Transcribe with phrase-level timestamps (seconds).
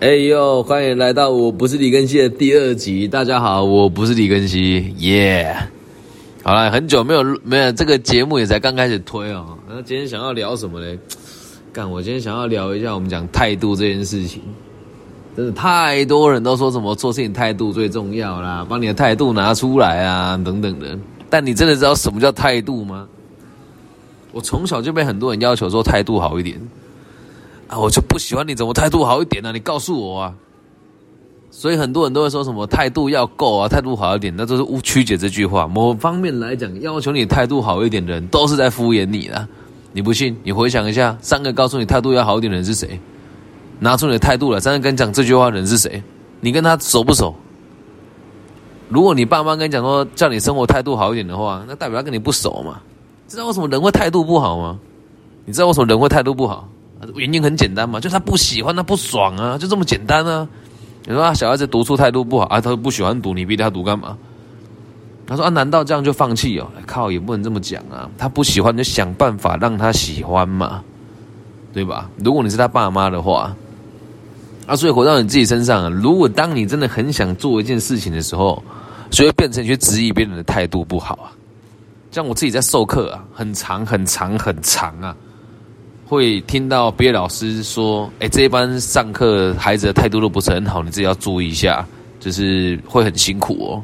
[0.00, 3.08] 哎呦，欢迎来到我不是李根熙的第二集。
[3.08, 5.56] 大家好，我不是李根熙，耶、
[6.42, 9.56] 好了，很久没有没有这个节目也才刚开始推哦。
[9.66, 10.98] 那今天想要聊什么呢？
[11.72, 14.42] 干，我今天想要聊一下我们讲态度这件事情。
[15.34, 20.98] 真的太多人都说什么做事情态度最重要啦，把你的态度拿出来啊，等等的。
[21.30, 23.08] 但你真的知道什么叫态度吗？
[24.32, 26.60] 我从小就被很多人要求说态度好一点
[27.70, 30.34] 啊，我就不喜欢你怎么态度好一点呢、你告诉我啊。
[31.52, 35.68] 所以很多人都会说什么态度要够啊，态度好一点，那都是误曲解这句话。
[35.68, 39.48] 某方面来讲，要求你态度好一点的人，都是在敷衍你啦。
[39.92, 40.36] 你不信？
[40.42, 42.98] 你回想一下，三个告诉你态度要好一点的人是谁？
[43.78, 46.02] 拿出你的态度来，三个跟你讲这句话的人是谁？
[46.40, 47.34] 你跟他熟不熟？
[48.88, 52.80] 如果你爸妈跟你讲说叫你生活态度好一点的话，那代表他跟你不熟嘛？
[53.28, 54.78] 知道为什么人会态度不好吗？
[55.44, 56.68] 你知道为什么人会态度不好？
[57.14, 60.46] 原因很简单嘛，就他不喜欢，他不爽啊，就这么简单啊。
[61.06, 64.16] 你说啊，小孩子读书态度不好啊，他不喜欢读，你逼他读干嘛？
[65.26, 66.70] 他说啊，难道这样就放弃哦？
[66.86, 68.10] 靠，也不能这么讲啊。
[68.18, 70.82] 他不喜欢就想办法让他喜欢嘛，
[71.72, 72.10] 对吧？
[72.18, 73.54] 如果你是他爸妈的话，
[74.66, 78.62] 啊，所以回到你自己身上，如果当你真的很想做一件事情的时候，
[79.10, 81.32] 所以变成去质疑别人的态度不好啊。
[82.10, 85.16] 像我自己在授课啊，很长很长很长啊，
[86.10, 91.86] 会听到别的老师说：“哎，这一班上课孩子的态度都不是很好，你自己要注意一下，
[92.18, 93.80] 就是会很辛苦哦。”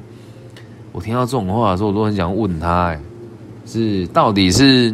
[0.90, 3.00] 我听到这种话的时候，我都很想问他：“哎，
[3.64, 4.92] 是到底是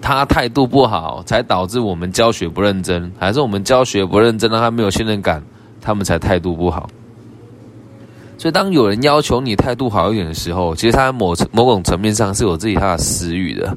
[0.00, 5.44] 他态度不好，才导致我们教学不认真，还是我们教学不认真，让他没有信任感，
[5.82, 6.88] 他们才态度不好？”
[8.38, 13.76] 所以，当有人要求你态度好一点的时候，其实他某某种层面上是有自己他的私欲的，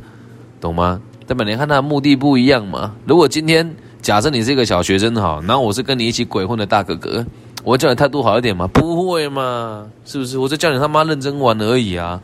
[0.61, 1.01] 懂吗？
[1.27, 2.95] 代表你看他的目的不一样嘛。
[3.05, 3.69] 如果今天
[4.01, 7.25] 假设你是一个小学生好，然后我是跟你一起鬼混的大哥哥，
[7.65, 8.65] 我叫你态度好一点吗？
[8.67, 10.39] 不会嘛，是不是？
[10.39, 12.19] 我就叫你他妈认真玩而已啊，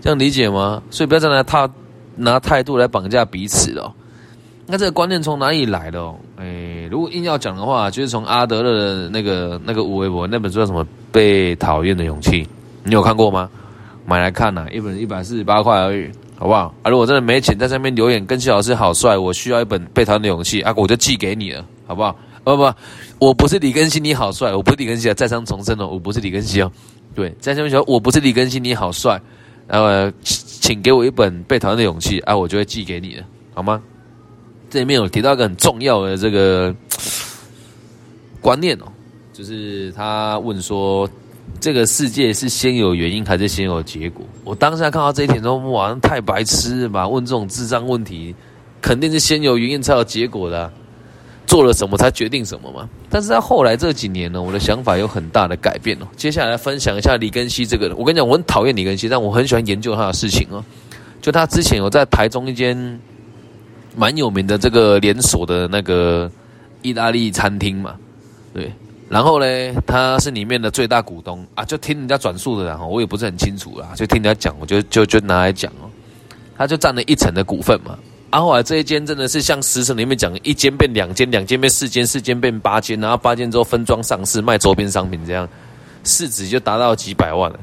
[0.00, 0.82] 这样理解吗？
[0.90, 1.68] 所以不要再拿他
[2.16, 3.92] 拿态度来绑架彼此了。
[4.66, 5.98] 那这个观念从哪里来的？
[5.98, 6.16] 哦？
[6.38, 10.82] 诶，如果硬要讲的话，就是从阿德勒的那个那个吴维博那本书叫什么
[11.12, 12.44] 《被讨厌的勇气》，
[12.84, 13.50] 你有看过吗？
[14.06, 16.10] 买来看呐、一本一百四十八块而已，
[16.40, 16.74] 好不好？
[16.82, 22.16] 啊，如果真的没钱，在上面留言跟谢老师好帅，我需要一本《被讨厌的勇气》啊，我就寄给你了，好不好？
[22.42, 22.72] 不不，
[23.18, 26.72] 我不是李根熙，你好帅，我不是李根熙啊，再三重申哦，我不是李根熙哦，
[27.14, 29.20] 对，在下面说我不是李根熙，你好帅，
[29.68, 33.82] 然后、请给我一本《被讨厌的勇气》啊，我就会寄给你了，好吗？
[34.70, 36.74] 这里面有提到一个很重要的这个
[38.40, 38.86] 观念哦，
[39.34, 41.06] 就是他问说，
[41.58, 44.24] 这个世界是先有原因还是先有结果？
[44.44, 47.08] 我当下看到这一点说，哇，太白痴了吧！
[47.08, 48.34] 问这种智障问题，
[48.80, 50.70] 肯定是先有原因才有结果的、
[51.46, 52.88] 做了什么才决定什么嘛。
[53.08, 56.06] 但是在后来这几年呢，我的想法有很大的改变哦。
[56.16, 60.64] 接下来分享一下李根熙这个人，我跟你讲，我很讨厌李根熙，但我很喜欢研究他的事情哦。
[61.20, 63.00] 就他之前有在台中一间。
[63.96, 66.30] 蛮有名的这个连锁的那个
[66.80, 67.96] 意大利餐厅嘛，
[68.54, 68.72] 对，
[69.10, 69.46] 然后呢，
[69.84, 75.90] 他是里面的最大股东啊，就听人家转述的，然后我也不是很清楚啦，就听人家讲，我就就就拿来讲哦，
[76.56, 77.98] 他就占了一成的股份嘛，
[78.30, 85.48] 啊，后来这一间真的是像十成里面讲，一间变两间，两间变四间，四间变八间，然后八间之后分装上市卖周边商品，这样
[86.04, 87.58] 市值就达到几百万了。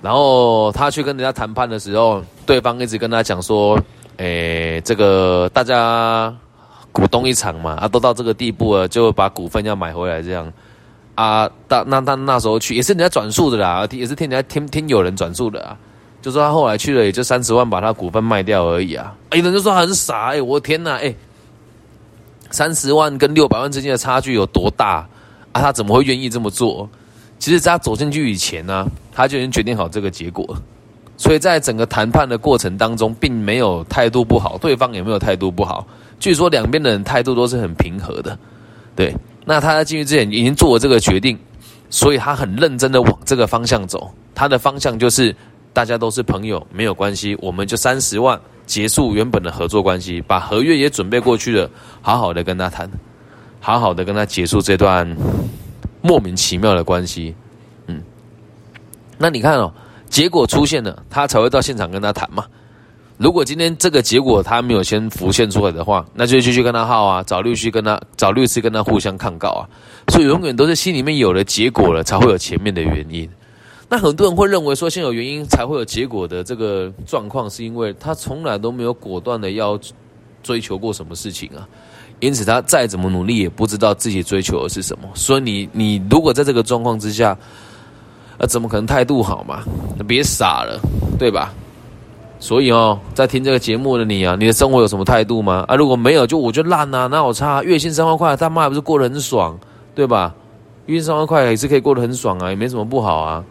[0.00, 3.78] 然后他去跟人家谈判的时候，对方一直跟他讲说。
[4.18, 6.32] 诶，这个大家
[6.94, 10.50] 股东一场嘛，啊，都到这个地步了，就把股份要买回来这样，
[11.16, 15.76] 啊，大那那那时候去也是人家转述的啦，也是听人家听听有人转述的啊，
[16.22, 21.12] 就说他后来去了也就三十万把他股份卖掉而已啊，有人就说很傻，哎，我天哪，哎，
[22.50, 25.04] 三十万跟六百万之间的差距有多大
[25.50, 25.60] 啊？
[25.60, 26.88] 他怎么会愿意这么做？
[27.40, 30.56] 其实，在他走进去以前呢、他就已经决定好这个结果。
[31.16, 35.86] 所以在整个谈判的过程当中，并没有态度不好，对方也没有态度不好。
[36.24, 38.38] 据说两边的人态度都是很平和的，
[38.96, 39.14] 对。
[39.44, 41.38] 那他在进去之前已经做了这个决定，
[41.90, 44.10] 所以他很认真的往这个方向走。
[44.34, 45.36] 他的方向就是
[45.74, 51.70] 大家都是朋友，没有关系，我们就三十万结束原本的合作关系，把合约也准备过去了，
[52.00, 52.90] 好好的跟他谈，
[53.60, 55.06] 好好的跟他结束这段
[56.00, 57.34] 莫名其妙的关系。
[57.86, 58.02] 嗯，
[59.18, 59.70] 那你看哦。
[60.08, 62.46] 结果出现了，他才会到现场跟他谈嘛。
[63.16, 69.62] 如果今天这个结果他没有先浮现出来的话，那就继续跟他耗啊，找律师跟他找律师跟他互相抗告啊。
[70.08, 73.28] 所以永远都是心里面有了结果了，才会有前面的原因。
[73.88, 79.78] 那很多人会认为说，先有原因才会有结果的这个状况，是因为他从来都没有果断的要
[80.42, 81.68] 追求过什么事情啊，
[82.18, 85.08] 因此他再怎么努力，也不知道自己追求的是什么。
[85.14, 87.38] 所以你你如果在这个状况之下，
[88.38, 89.62] 呃，怎么可能态度好嘛？
[90.08, 90.80] 别傻了，
[91.16, 91.54] 对吧？
[92.38, 95.64] 所以哦，在听这个节目的你啊，你的生活有什么态度吗？
[95.66, 99.58] 啊，如果没有，就我就烂啊，那我差月薪三万块，他妈还不是过得很爽，
[99.94, 100.34] 对吧？
[100.86, 103.44] 月薪三万块也是可以过得很爽啊，也没什么不好啊。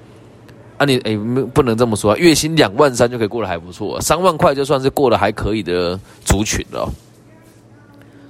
[0.78, 1.18] 啊，你哎，
[1.54, 6.88] 不能这么说啊，月薪两万三就可以过得还不错，三万块就算是过得还可以的族群了。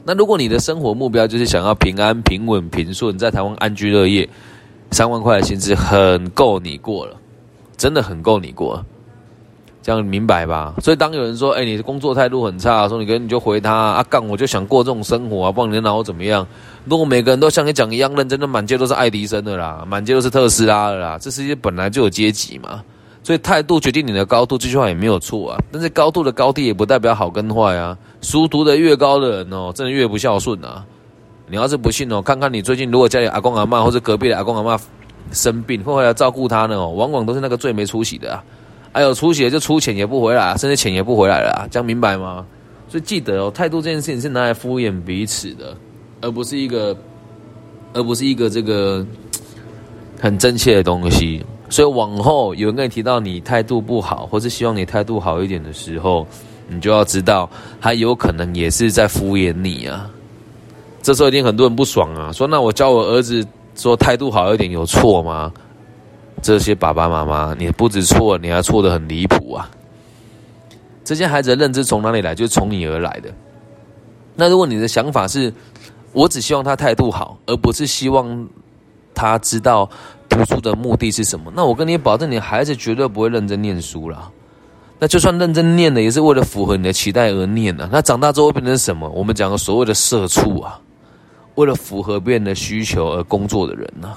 [0.05, 4.27] 那如果你的生活目标就是想要平安、平稳、平顺，在台湾安居乐业，
[4.91, 7.15] 三万块的薪资很够你过了，
[7.77, 8.83] 真的很够你过，
[9.83, 10.73] 这样明白吧？
[10.81, 16.47] 所以当有人说，哎，你的工作态度很差，说你跟你就回他啊，干我就想过这种生活啊，不然你拿我怎么样？
[16.85, 22.81] 如果每个人都像你讲一样认真的，满街都是爱迪生的啦，满街都是特斯拉的啦，这世界本来就有阶级嘛。
[23.23, 25.59] 所以态度决定你的高度，这句话也没有错啊。
[25.71, 27.97] 但是高度的高低也不代表好跟坏啊。
[28.21, 30.83] 书读的越高的人哦，真的越不孝顺啊。
[31.49, 34.79] 你要是不信哦，看看你最近如果家里阿公阿妈或者隔壁的阿公阿妈
[35.31, 38.43] 生病，会回来照顾他呢哦，往往都是那个最没出息的啊。
[38.93, 42.45] 还有出血就出钱也不回来，甚至钱也不回来了，这样明白吗？
[42.87, 45.75] 所以记得哦，态度这件事情是拿来敷衍彼此的，
[46.21, 46.95] 而不是一个，
[47.91, 49.03] 而不是一个这个
[50.19, 51.43] 很真切的东西。
[51.69, 56.27] 所以往后有人跟你提到你态度不好，或是希望你态度好一点的时候，
[56.67, 57.49] 你就要知道
[57.81, 60.07] 他有可能也是在敷衍你啊。
[61.01, 63.43] 这时候一定很多人不爽啊，说那我教我儿子
[63.75, 65.51] 说态度好一点有错吗？
[66.43, 69.67] 这些爸爸妈妈，你不止错，你还错得很离谱啊。
[71.03, 72.35] 这些孩子的认知从哪里来？
[72.35, 73.33] 就是从你而来的。
[74.35, 75.51] 那如果你的想法是，
[76.11, 78.47] 我只希望他态度好，而不是希望
[79.15, 79.89] 他知道。
[80.29, 81.53] 读书的目的是什么？
[81.55, 84.31] 那我跟你保证，你孩子绝对不会认真念书了。
[84.97, 87.87] 那就算认真念的，也是为了符合你的期待而念的。
[87.91, 89.07] 那长大之后会变成什么？
[89.09, 90.79] 我们讲的所谓的社畜啊，
[91.53, 94.15] 为了符合别人的需求而工作的人呢？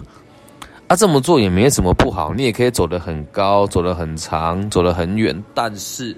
[0.88, 5.42] 啊这么做也没什么不好，你也可以走得很高，走得很长，走得很远。
[5.52, 6.16] 但是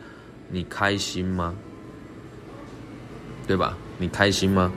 [0.51, 1.55] 你开心吗？
[3.47, 3.77] 对吧？
[3.97, 4.71] 你开心吗？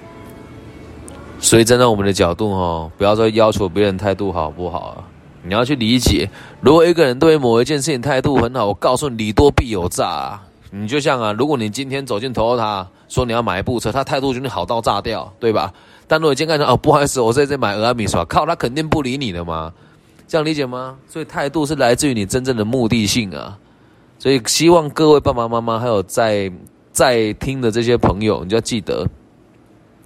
[1.39, 5.03] 所以站在我们的角度哦，不要说要求别人态度好不好啊？
[5.43, 6.29] 你要去理解，
[6.61, 10.39] 如果一个人对某一件事情态度很好，我告诉你，礼多必有诈。
[10.71, 15.71] 你就像啊，如果你今天走进头他说你要买一部车，他态度就你好到炸掉，对吧？
[16.07, 19.71] 但如果今天看到哦，不好意思，我在这买俄阿米耍，靠，他肯定不理你的嘛。
[20.27, 20.97] 这样理解吗？
[21.07, 23.57] 所以态度是来自于你真正的目的性啊。
[24.17, 26.49] 所以希望各位爸爸妈妈还有在
[26.93, 29.05] 在听的这些朋友，你就要记得，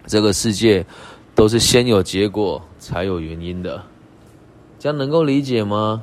[0.07, 0.83] 这个世界
[1.35, 3.83] 都是先有结果才有原因的。
[4.79, 6.01] 这样能够理解吗？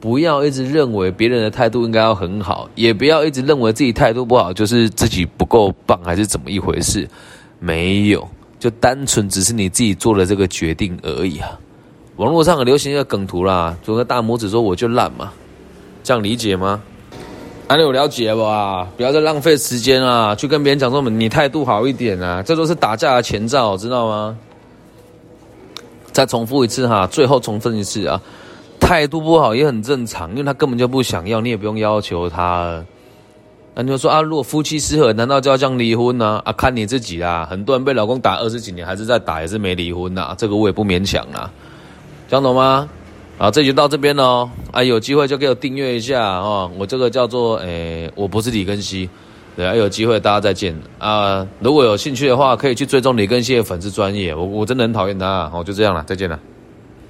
[0.00, 7.08] 不要一直认为别人的态度应该要很好，也不要一直认为自己态度不好就是自己不够棒，还是怎么一回事？
[7.58, 8.28] 没有，
[8.60, 11.58] 就单纯只是你自己做了这个决定而已啊。
[12.16, 15.32] 网络上很流行一个梗图啦，做个大拇指说我就烂嘛，
[16.02, 16.80] 这样理解吗？
[17.66, 18.88] 啊，你有了解吧？
[18.96, 24.38] 不要再浪费时间啊，去跟别人讲说你态度好一点啊，这都是打架的前兆，知道吗？
[26.10, 28.20] 再重复一次哈，最后重申一次啊，
[28.88, 32.82] 态度不好也很正常，因为他根本就不想要，你也不用要求他。
[33.74, 36.40] 那你就说啊，如果夫妻失和，难道就要这样离婚呢？
[36.42, 37.46] 啊，看你自己啦。
[37.50, 40.34] 很多人被老公打二十几年，还是在打，也是没离婚呐。
[40.38, 41.52] 这个我也不勉强啊，
[42.28, 42.88] 讲懂吗？
[43.36, 44.48] 好，这就到这边喽。
[44.72, 46.70] 啊，有机会就给我订阅一下哦。
[46.78, 49.06] 我这个叫做诶，我不是李根熙。
[49.54, 51.46] 对啊，有机会大家再见啊！
[51.60, 54.34] 如果有兴趣的话，可以去追踪李根熙的粉丝专业。
[54.34, 56.40] 我我真的很讨厌他，好就这样了，再见了。